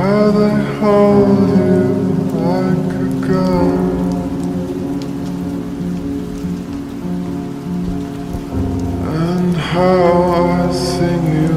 how 0.00 0.30
they 0.30 0.56
hold 0.78 1.48
you 1.50 1.82
like 2.46 3.20
a. 3.20 3.60
And 9.24 9.56
how 9.56 10.22
I 10.56 10.72
sing 10.72 11.24
you 11.42 11.52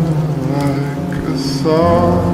like 0.57 1.24
a 1.34 1.38
song. 1.38 2.32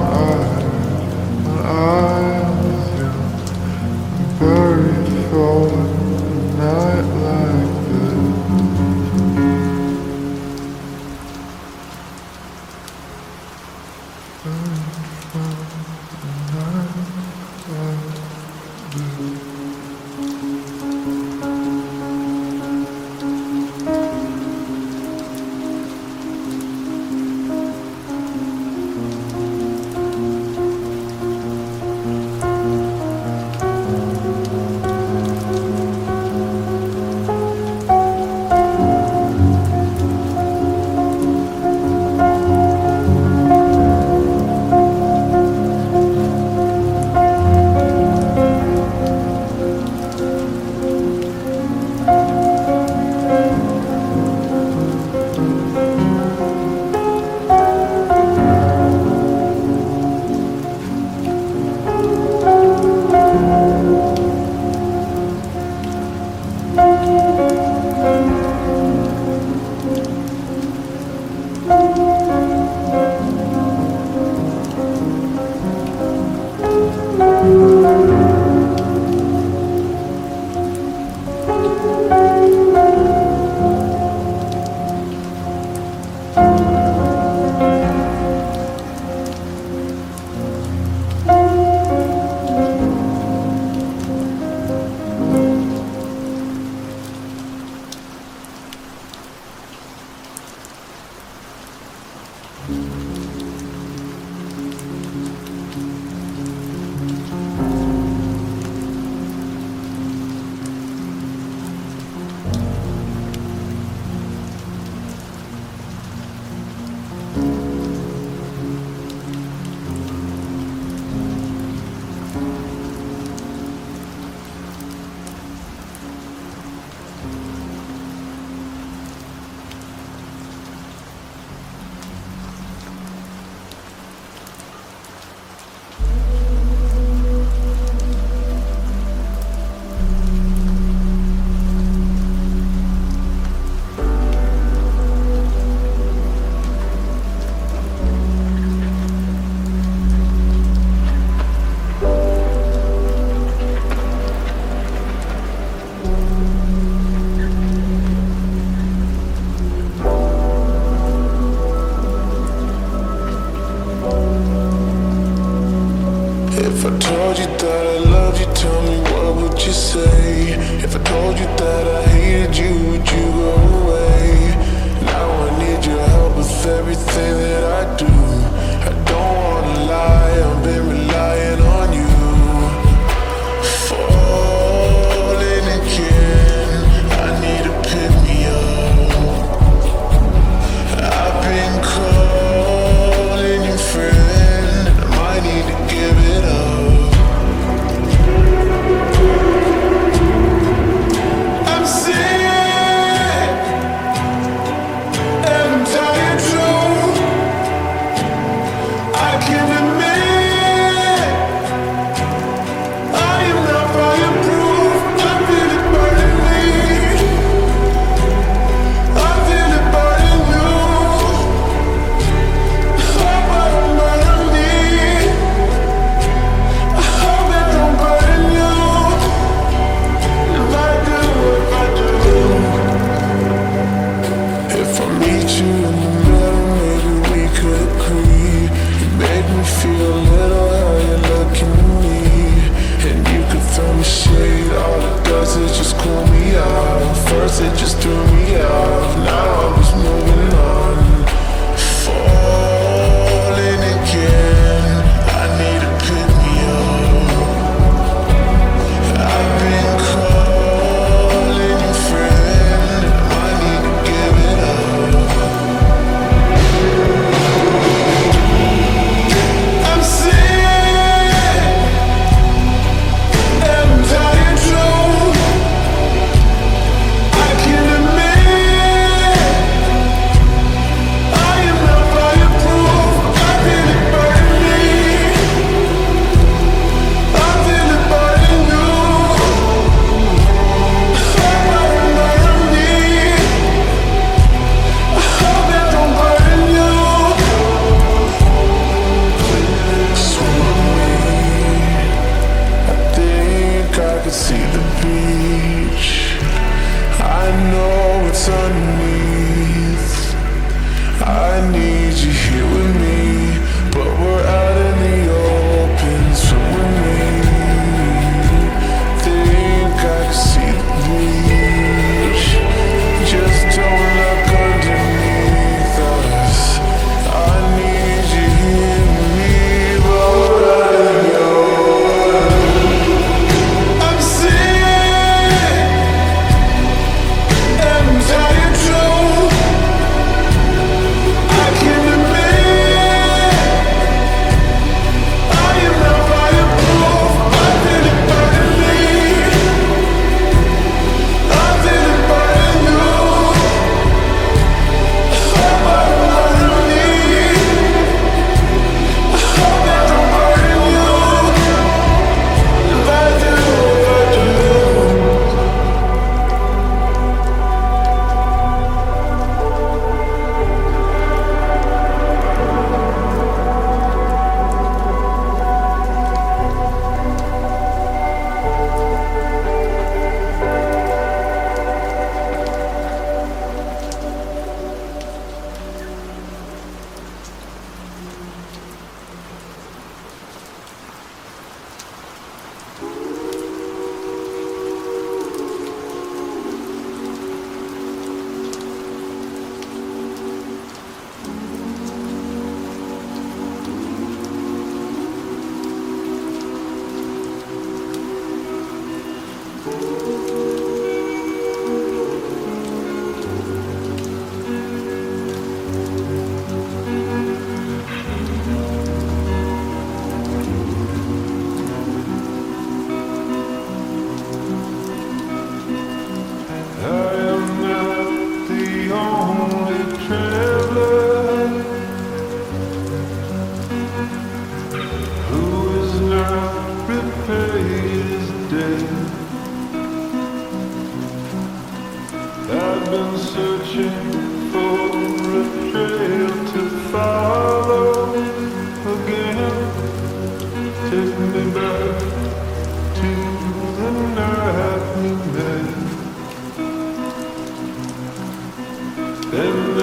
Touch 459.59 459.99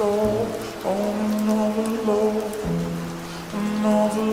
on 0.00 1.14
another 1.32 1.90
another. 3.52 4.30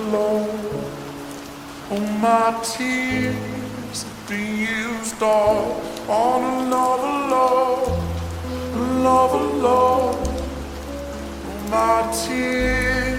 Oh, 1.90 2.00
my 2.22 2.60
tears 2.64 4.04
have 4.04 4.32
used 4.32 5.22
all 5.22 5.82
on 6.08 6.68
another 6.68 7.18
another. 8.76 9.46
Oh, 9.68 10.16
my 11.70 12.12
tears. 12.14 13.17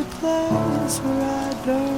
A 0.00 0.04
place 0.04 0.98
where 1.00 1.24
I 1.24 1.66
don't 1.66 1.97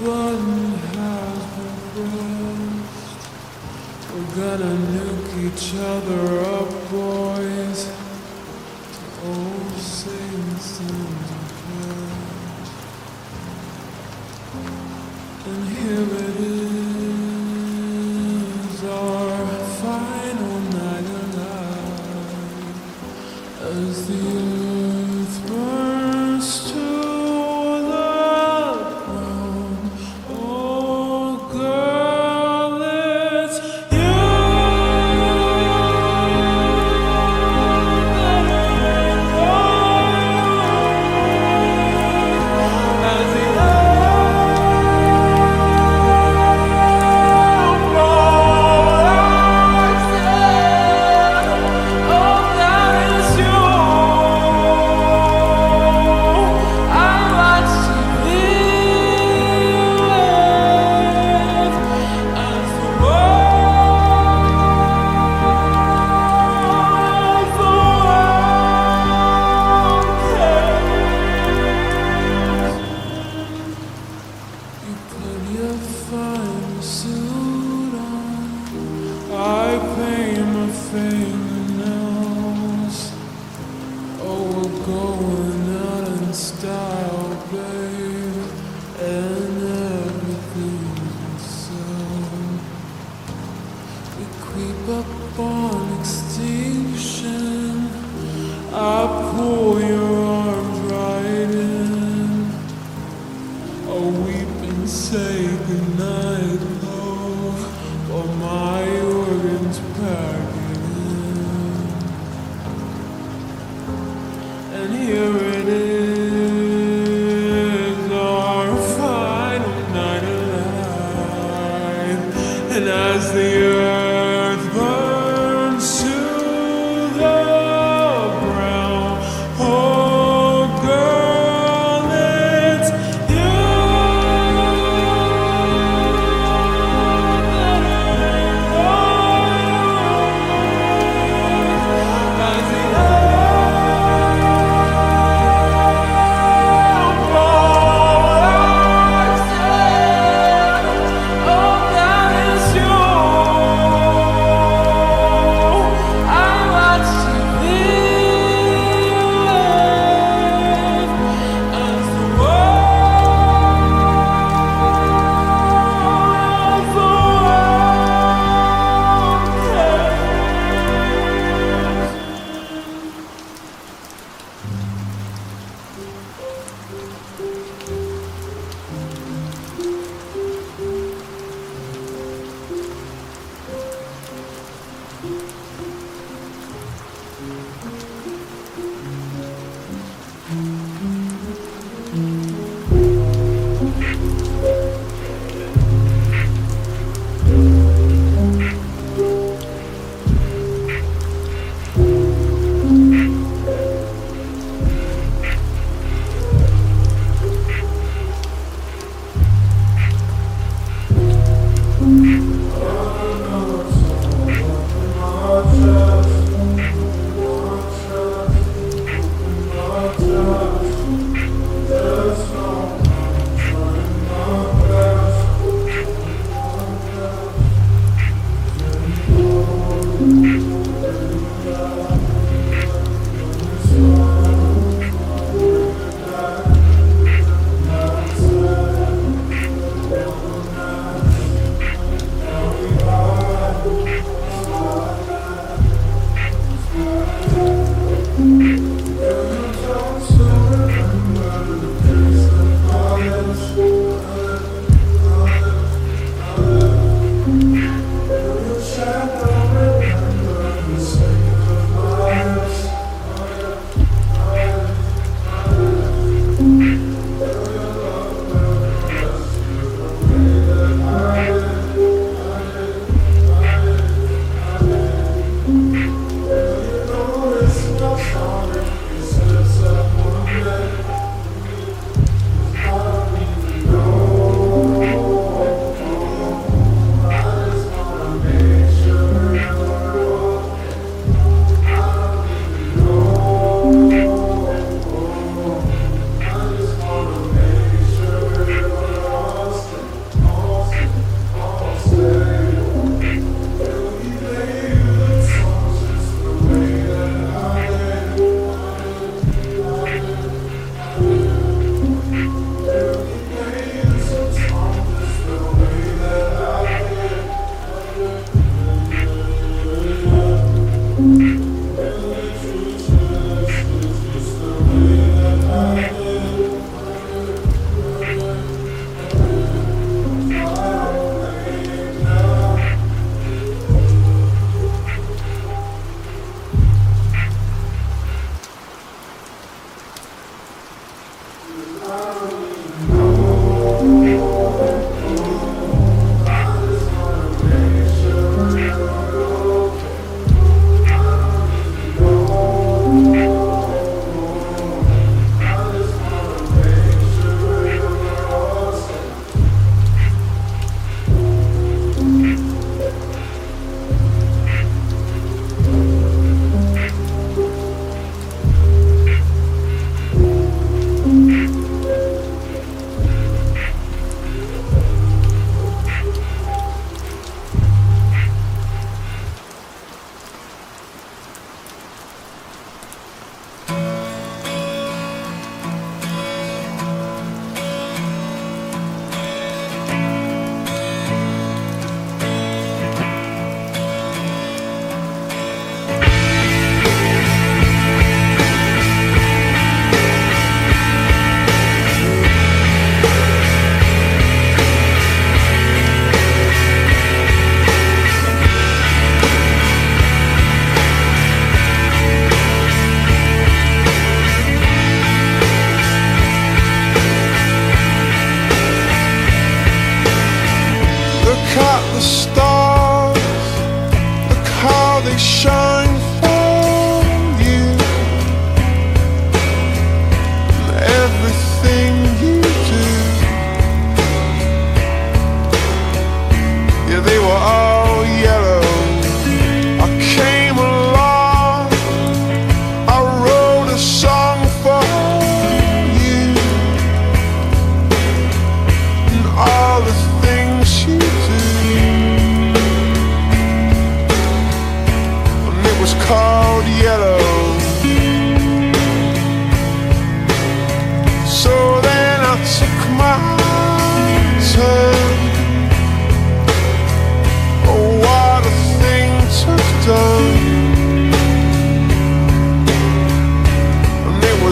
One 0.00 0.72
has 0.96 1.44
been 1.94 2.10
raised. 2.16 3.20
We're 4.10 4.32
gonna 4.34 4.74
nuke 4.94 5.34
each 5.44 5.74
other 5.76 6.40
up, 6.40 6.70
boys. 6.90 7.89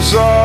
And 0.01 0.13
it 0.13 0.38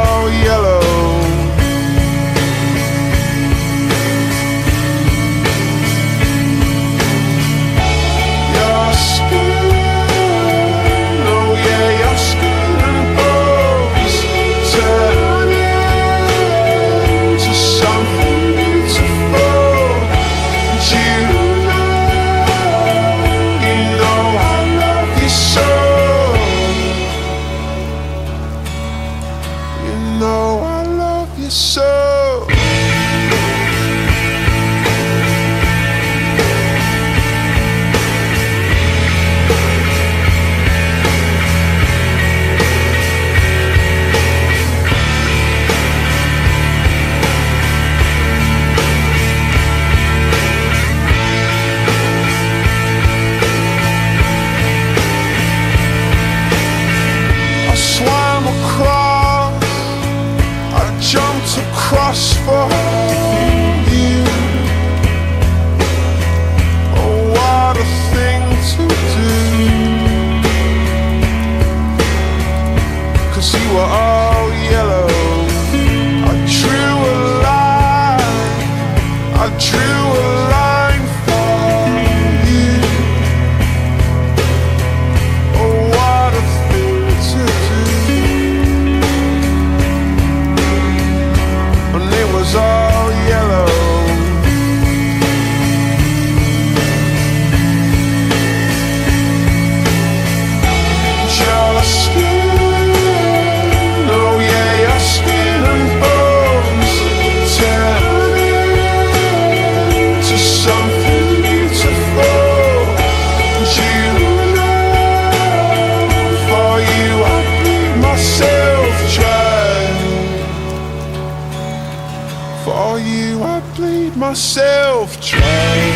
bleed 124.34 124.40
myself 124.40 125.93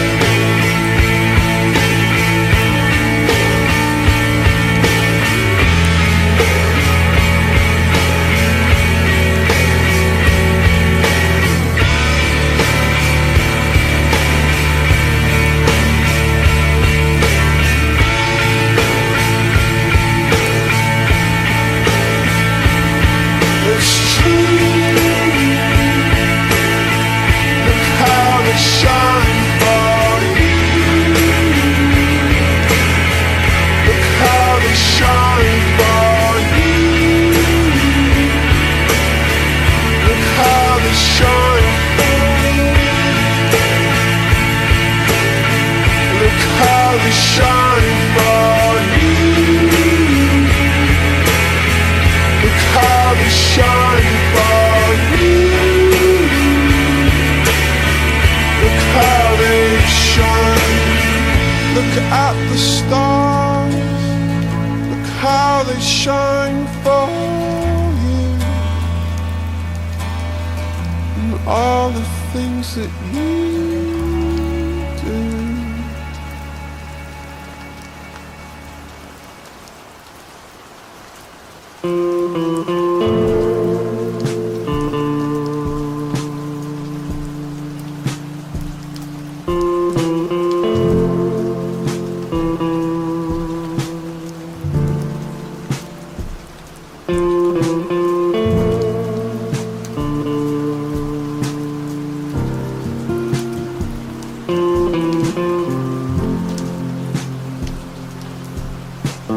In 109.31 109.35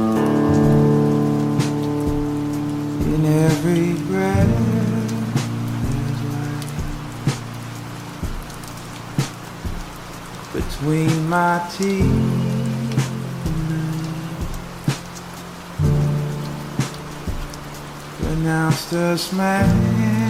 every 3.26 3.94
breath 4.08 4.48
between 10.54 11.28
my 11.28 11.68
teeth. 11.78 12.42
pronounced 18.20 18.92
the 18.92 19.18
smash. 19.18 20.22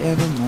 evermore. 0.00 0.45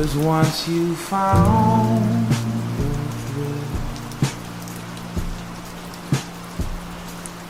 Cause 0.00 0.16
once 0.16 0.66
you 0.66 0.94
found 0.96 2.30
your 2.78 2.94
thrill, 3.26 3.64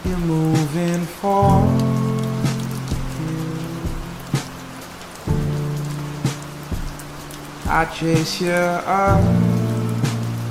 you're 0.05 0.19
moving 0.19 1.07
forward. 1.07 1.81
I 7.69 7.85
chase 7.95 8.41
you 8.41 8.51
up 8.51 9.23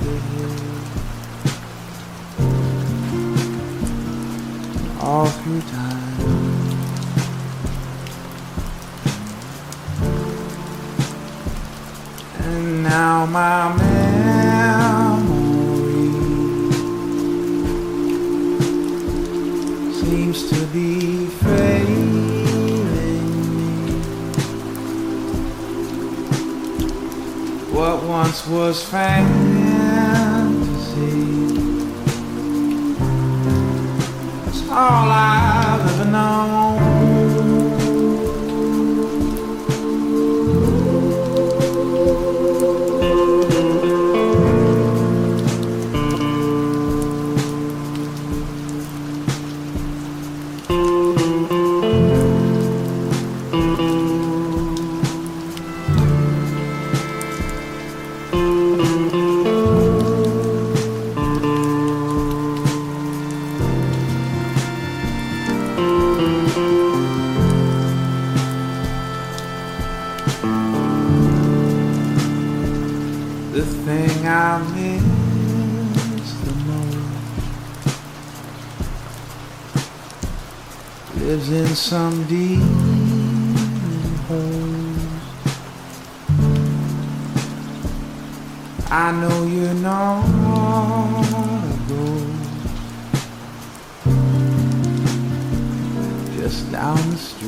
the 0.00 0.16
all 5.02 5.26
through 5.26 5.60
time. 5.60 5.79
Now 13.20 13.26
my 13.26 13.76
memory 13.76 15.12
seems 19.92 20.48
to 20.48 20.58
be 20.68 21.26
failing 21.26 22.14
me. 22.86 23.12
What 27.74 28.04
once 28.04 28.46
was 28.46 28.82
fantasy 28.82 29.20
is 34.48 34.60
all 34.70 35.10
I've 35.10 35.86
ever 35.90 36.10
known. 36.10 36.69
I 74.50 74.58
miss 74.74 76.28
the 76.44 76.54
most 76.66 77.14
lives 81.20 81.48
in 81.52 81.68
some 81.68 82.24
deep 82.24 82.58
holes. 84.26 84.98
I 88.90 89.12
know 89.20 89.44
you're 89.44 89.74
not 89.74 90.24
a 90.26 91.78
ghost, 91.88 92.50
just 96.34 96.72
down 96.72 96.98
the 97.10 97.16
street. 97.16 97.39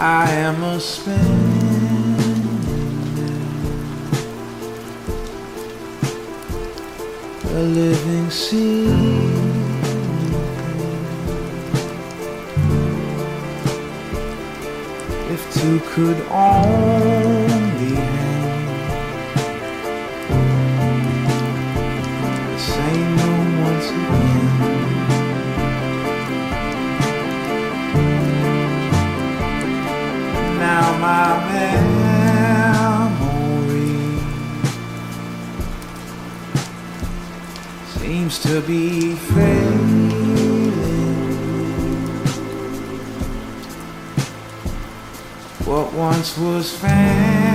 I 0.00 0.30
am 0.30 0.62
a 0.62 0.78
spinning 0.78 1.58
a 7.50 7.62
living 7.62 8.30
sea. 8.30 8.86
If 15.30 15.52
two 15.54 15.80
could 15.80 16.20
only 16.30 17.37
seems 38.28 38.42
to 38.42 38.60
be 38.66 39.14
failing. 39.14 40.10
What 45.64 45.92
once 45.94 46.36
was 46.36 46.76
fantasy, 46.76 47.47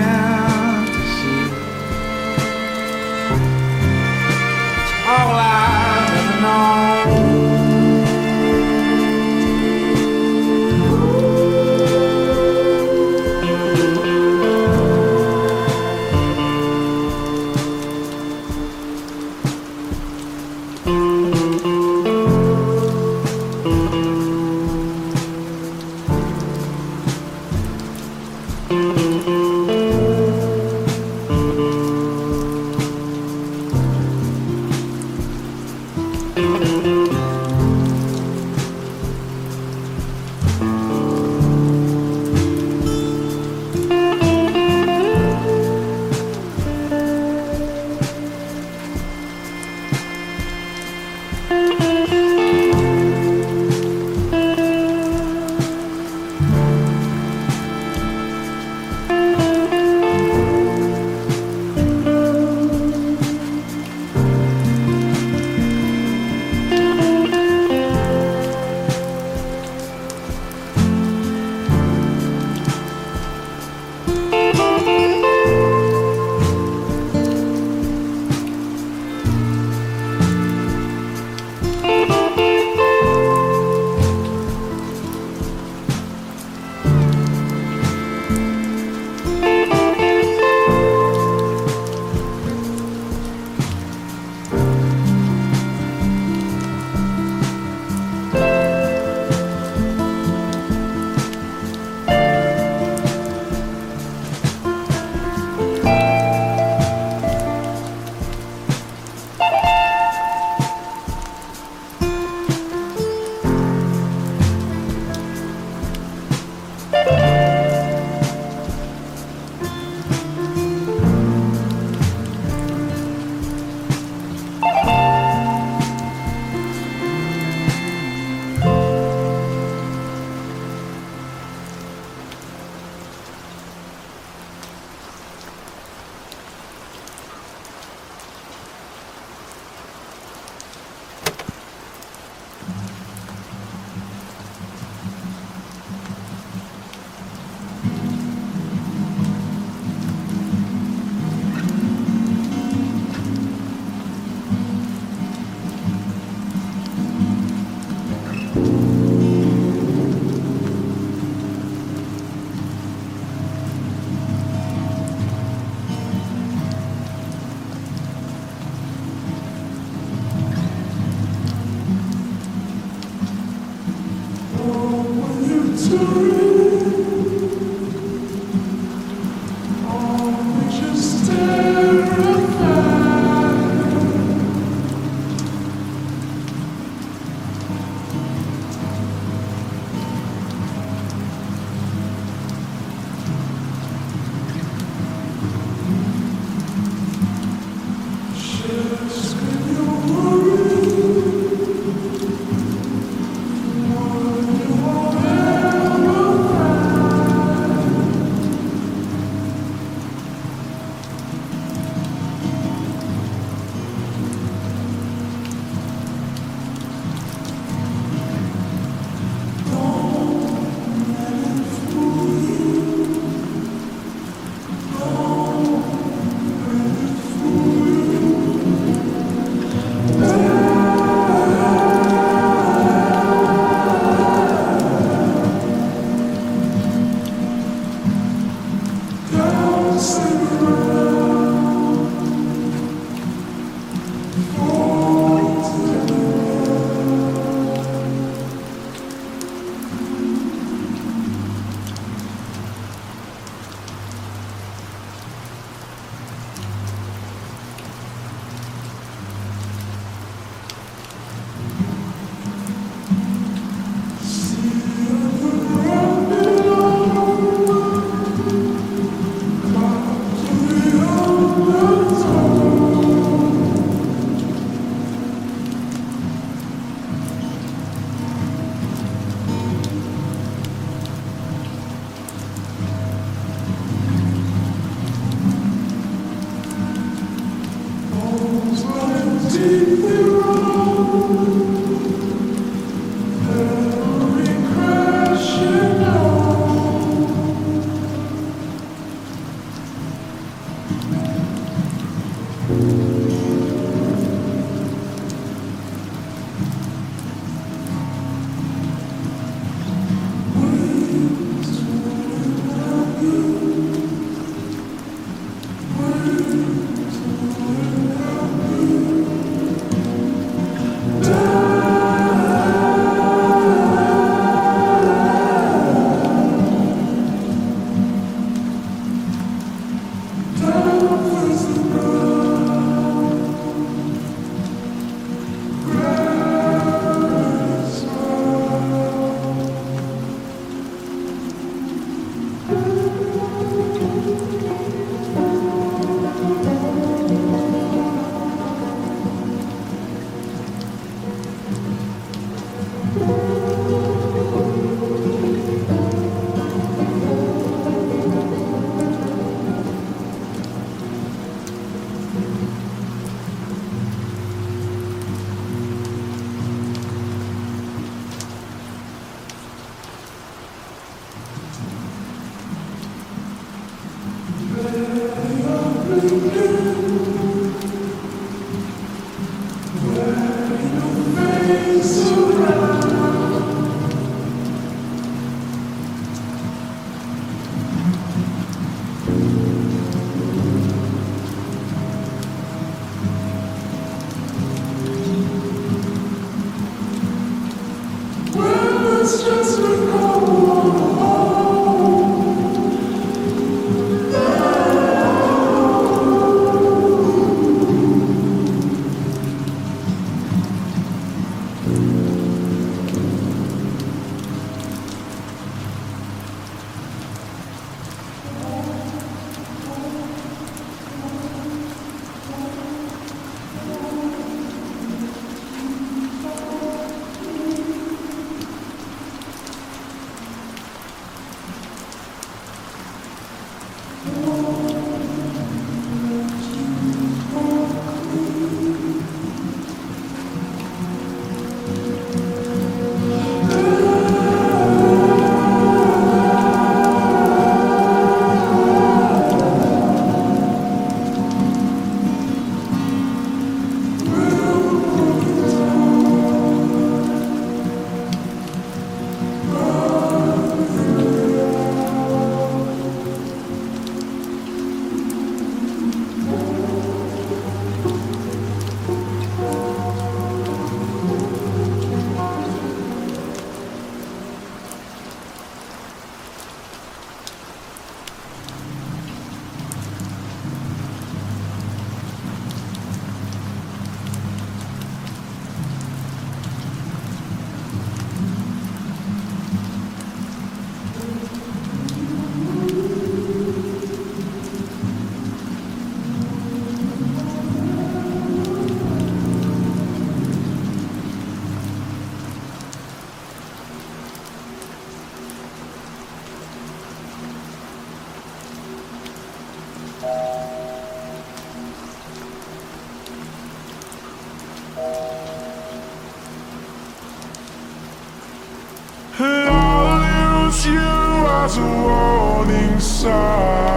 warning 521.84 523.00
sign 523.00 523.94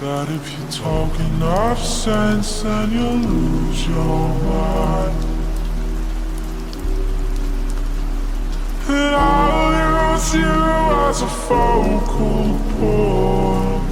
that 0.00 0.28
if 0.28 0.44
you 0.52 0.64
talk 0.70 1.18
enough 1.18 1.82
sense, 1.82 2.62
then 2.62 2.90
you'll 2.92 3.16
lose 3.16 3.88
your 3.88 4.28
mind. 4.44 5.24
And 8.88 9.14
I'll 9.16 10.14
use 10.14 10.34
you 10.34 10.54
as 11.08 11.22
a 11.22 11.26
focal 11.26 12.60
point. 12.76 13.86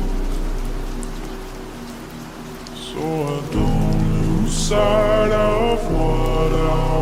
So 2.77 3.01
I 3.01 3.41
don't 3.51 4.43
lose 4.43 4.53
sight 4.53 5.33
of 5.33 5.79
what 5.91 6.53
I 6.53 6.94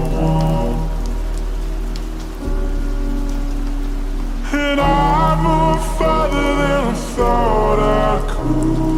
And 4.73 4.81
I 4.81 5.37
move 5.45 5.85
farther 5.99 6.49
than 6.61 6.85
I 6.89 6.95
thought 6.95 7.79
I 7.79 8.21
could. 8.33 8.89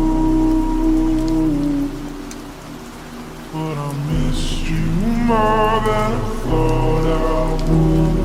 But 3.53 3.77
I 3.77 3.91
missed 4.07 4.63
you 4.71 4.87
more 5.31 5.81
than 5.89 6.11
I 6.13 6.31
thought 6.45 7.07
I 7.11 7.27
would. 7.67 8.19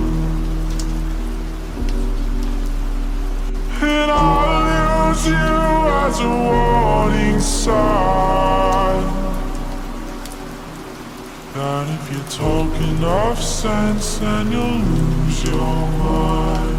And 3.82 4.12
I'll 4.12 5.10
use 5.10 5.26
you 5.26 5.50
as 6.06 6.20
a 6.20 6.30
warning 6.30 7.40
sign 7.40 9.04
That 11.56 11.86
if 11.98 12.04
you 12.14 12.22
talk 12.30 12.72
enough 12.80 13.42
sense 13.42 14.20
then 14.20 14.52
you'll 14.52 14.82
lose 14.82 15.44
your 15.46 15.88
mind 15.98 16.79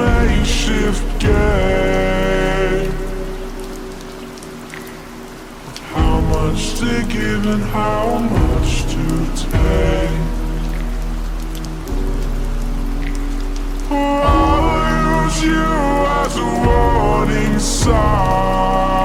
makeshift 0.00 1.20
game. 1.20 2.92
How 5.94 6.20
much 6.34 6.62
to 6.80 6.92
give 7.08 7.46
and 7.46 7.62
how 7.62 8.18
much 8.18 8.72
to 8.92 9.04
take. 9.46 10.20
Or 13.90 14.22
I'll 14.36 15.24
use 15.24 15.38
you 15.42 15.68
as 16.22 16.34
a 16.36 16.50
warning 16.66 17.58
sign. 17.58 19.00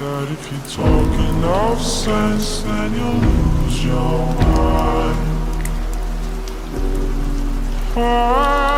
That 0.00 0.26
if 0.36 0.42
you 0.52 0.58
talk 0.76 1.12
enough 1.30 1.80
sense, 1.82 2.62
then 2.62 2.88
you'll 2.94 3.20
lose 3.28 3.84
your 3.84 4.26
mind. 4.44 5.29
And 7.96 8.69